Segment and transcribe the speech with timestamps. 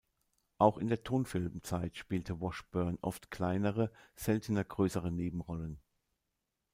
[0.57, 5.77] Auch in der Tonfilmzeit spielte Washburn oft kleinere, seltener größere Nebenrollen.